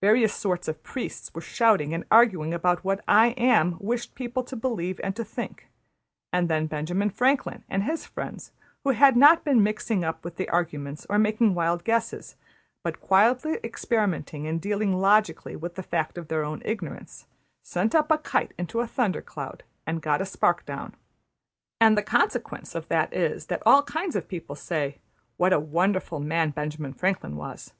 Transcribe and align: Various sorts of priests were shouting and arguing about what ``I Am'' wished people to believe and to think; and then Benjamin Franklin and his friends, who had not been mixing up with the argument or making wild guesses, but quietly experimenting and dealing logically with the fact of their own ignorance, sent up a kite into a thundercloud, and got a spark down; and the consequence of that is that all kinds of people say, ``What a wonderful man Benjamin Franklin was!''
Various 0.00 0.34
sorts 0.34 0.66
of 0.66 0.82
priests 0.82 1.32
were 1.32 1.40
shouting 1.40 1.94
and 1.94 2.02
arguing 2.10 2.52
about 2.52 2.82
what 2.82 3.06
``I 3.06 3.38
Am'' 3.38 3.76
wished 3.80 4.16
people 4.16 4.42
to 4.42 4.56
believe 4.56 4.98
and 5.04 5.14
to 5.14 5.22
think; 5.24 5.68
and 6.32 6.48
then 6.48 6.66
Benjamin 6.66 7.08
Franklin 7.08 7.62
and 7.68 7.84
his 7.84 8.04
friends, 8.04 8.50
who 8.82 8.90
had 8.90 9.16
not 9.16 9.44
been 9.44 9.62
mixing 9.62 10.02
up 10.02 10.24
with 10.24 10.38
the 10.38 10.48
argument 10.48 11.06
or 11.08 11.20
making 11.20 11.54
wild 11.54 11.84
guesses, 11.84 12.34
but 12.82 13.00
quietly 13.00 13.60
experimenting 13.62 14.44
and 14.44 14.60
dealing 14.60 14.98
logically 14.98 15.54
with 15.54 15.76
the 15.76 15.84
fact 15.84 16.18
of 16.18 16.26
their 16.26 16.42
own 16.44 16.62
ignorance, 16.64 17.26
sent 17.62 17.94
up 17.94 18.10
a 18.10 18.18
kite 18.18 18.52
into 18.58 18.80
a 18.80 18.88
thundercloud, 18.88 19.60
and 19.86 20.02
got 20.02 20.20
a 20.20 20.26
spark 20.26 20.66
down; 20.66 20.96
and 21.80 21.96
the 21.96 22.02
consequence 22.02 22.74
of 22.74 22.88
that 22.88 23.14
is 23.14 23.46
that 23.46 23.62
all 23.64 23.84
kinds 23.84 24.16
of 24.16 24.26
people 24.26 24.56
say, 24.56 24.98
``What 25.38 25.52
a 25.52 25.60
wonderful 25.60 26.18
man 26.18 26.50
Benjamin 26.50 26.92
Franklin 26.92 27.36
was!'' 27.36 27.72